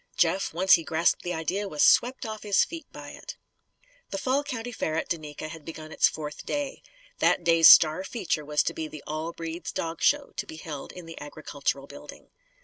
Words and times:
Jeff, 0.17 0.51
once 0.51 0.73
he 0.73 0.83
grasped 0.83 1.21
the 1.21 1.31
idea, 1.31 1.67
was 1.67 1.83
swept 1.83 2.25
off 2.25 2.41
his 2.41 2.63
feet 2.63 2.87
by 2.91 3.09
it. 3.11 3.37
The 4.09 4.17
fall 4.17 4.43
County 4.43 4.71
Fair 4.71 4.95
at 4.95 5.07
Duneka 5.09 5.49
had 5.49 5.63
begun 5.63 5.91
its 5.91 6.09
fourth 6.09 6.43
day. 6.43 6.81
That 7.19 7.43
day's 7.43 7.67
star 7.69 8.03
feature 8.03 8.43
was 8.43 8.63
to 8.63 8.73
be 8.73 8.87
the 8.87 9.03
"all 9.05 9.31
breeds" 9.31 9.71
dog 9.71 10.01
show, 10.01 10.31
to 10.37 10.47
be 10.47 10.55
held 10.57 10.91
in 10.91 11.05
the 11.05 11.21
Agricultural 11.21 11.85
Building. 11.85 12.31